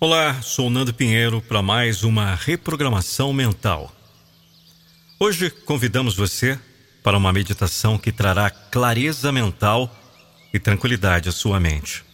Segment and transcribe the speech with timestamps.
[0.00, 3.90] Olá, sou Nando Pinheiro para mais uma reprogramação mental.
[5.18, 6.56] Hoje convidamos você
[7.02, 9.92] para uma meditação que trará clareza mental
[10.54, 12.04] e tranquilidade à sua mente.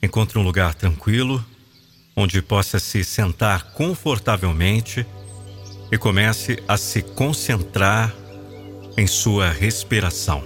[0.00, 1.44] Encontre um lugar tranquilo,
[2.14, 5.04] onde possa se sentar confortavelmente
[5.90, 8.14] e comece a se concentrar
[8.96, 10.44] em sua respiração,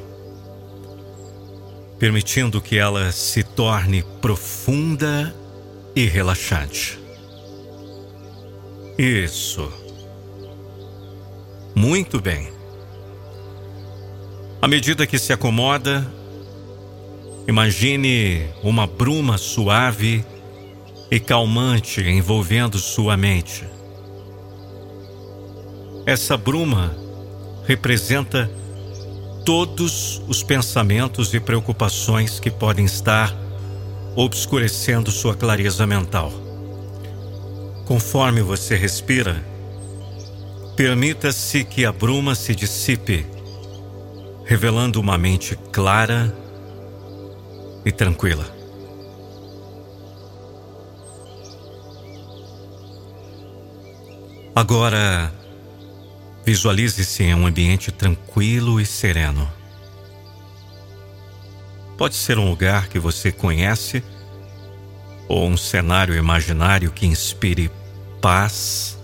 [1.99, 5.37] permitindo que ela se torne profunda
[5.95, 6.99] e relaxante.
[8.99, 9.71] Isso.
[11.75, 12.53] Muito bem.
[14.61, 16.07] À medida que se acomoda,
[17.49, 20.25] imagine uma bruma suave
[21.11, 23.65] e calmante envolvendo sua mente.
[26.07, 26.95] Essa bruma
[27.67, 28.51] representa
[29.45, 33.35] todos os pensamentos e preocupações que podem estar
[34.17, 36.33] obscurecendo sua clareza mental.
[37.87, 39.43] Conforme você respira,
[40.77, 43.27] permita-se que a bruma se dissipe,
[44.45, 46.35] revelando uma mente clara
[47.85, 48.45] e tranquila.
[54.55, 55.33] Agora,
[56.45, 59.60] visualize-se em um ambiente tranquilo e sereno.
[62.01, 64.03] Pode ser um lugar que você conhece
[65.29, 67.71] ou um cenário imaginário que inspire
[68.23, 68.99] paz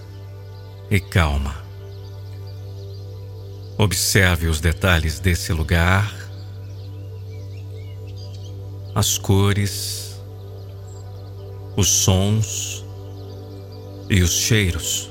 [0.90, 1.62] e calma.
[3.76, 6.10] Observe os detalhes desse lugar,
[8.94, 10.18] as cores,
[11.76, 12.82] os sons
[14.08, 15.10] e os cheiros.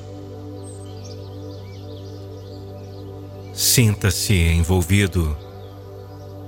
[3.54, 5.45] Sinta-se envolvido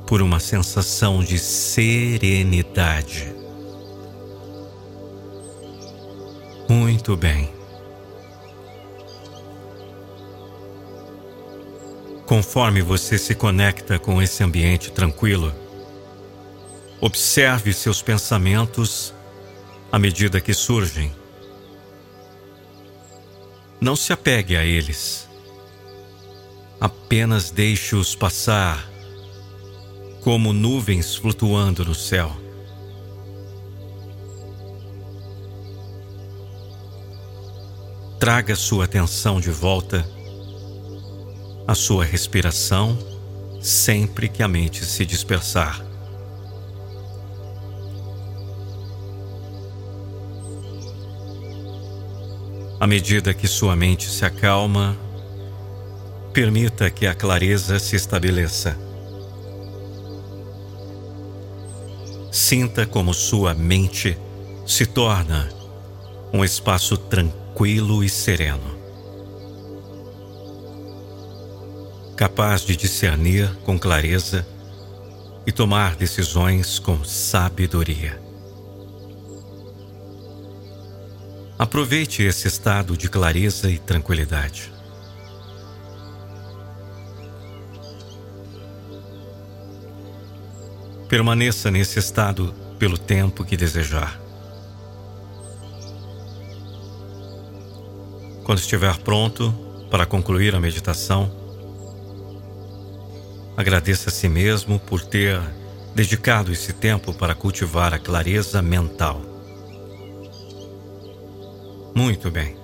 [0.08, 3.36] por uma sensação de serenidade.
[6.70, 7.54] Muito bem.
[12.26, 15.54] Conforme você se conecta com esse ambiente tranquilo,
[17.02, 19.14] observe seus pensamentos
[19.92, 21.14] à medida que surgem.
[23.80, 25.28] Não se apegue a eles.
[26.80, 28.97] Apenas deixe-os passar
[30.22, 32.32] como nuvens flutuando no céu.
[38.20, 40.08] Traga sua atenção de volta
[41.68, 42.98] à sua respiração
[43.62, 45.86] sempre que a mente se dispersar.
[52.80, 54.96] À medida que sua mente se acalma,
[56.32, 58.87] permita que a clareza se estabeleça.
[62.40, 64.16] Sinta como sua mente
[64.64, 65.50] se torna
[66.32, 68.78] um espaço tranquilo e sereno.
[72.16, 74.48] Capaz de discernir com clareza
[75.48, 78.22] e tomar decisões com sabedoria.
[81.58, 84.72] Aproveite esse estado de clareza e tranquilidade.
[91.10, 94.20] Permaneça nesse estado pelo tempo que desejar.
[98.44, 99.54] Quando estiver pronto
[99.90, 101.32] para concluir a meditação,
[103.56, 105.40] agradeça a si mesmo por ter
[105.96, 109.22] dedicado esse tempo para cultivar a clareza mental.
[111.96, 112.58] Muito bem.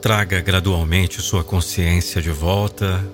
[0.00, 3.04] Traga gradualmente sua consciência de volta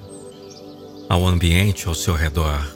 [1.08, 2.75] ao ambiente ao seu redor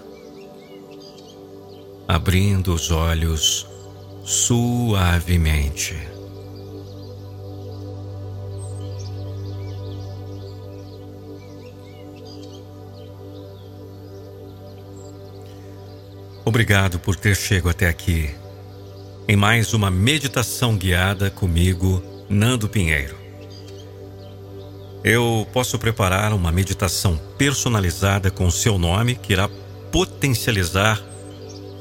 [2.11, 3.69] abrindo os olhos
[4.25, 5.97] suavemente.
[16.45, 18.29] Obrigado por ter chegado até aqui
[19.29, 23.15] em mais uma meditação guiada comigo, Nando Pinheiro.
[25.05, 29.49] Eu posso preparar uma meditação personalizada com seu nome que irá
[29.93, 31.10] potencializar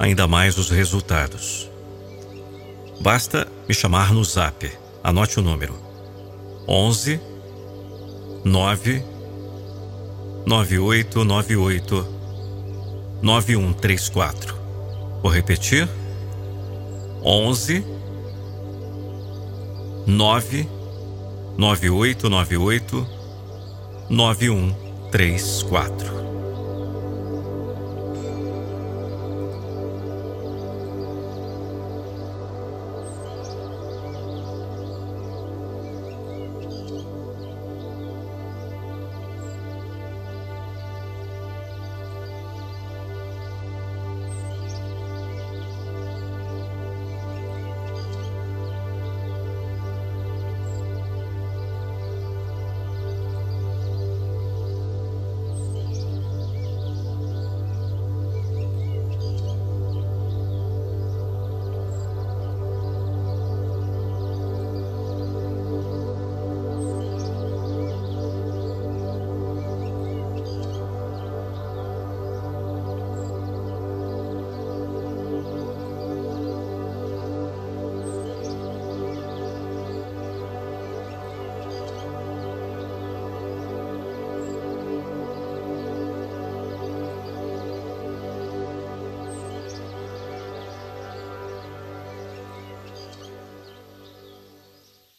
[0.00, 1.70] ainda mais os resultados.
[3.00, 4.72] Basta me chamar no zap.
[5.04, 5.74] Anote o número:
[6.66, 7.20] 11
[8.42, 9.04] 9
[10.46, 12.06] 9898
[13.22, 14.54] 9134.
[15.22, 15.86] Vou repetir:
[17.22, 17.84] 11
[20.06, 20.66] 9
[21.58, 23.06] 9898
[24.08, 26.19] 9134.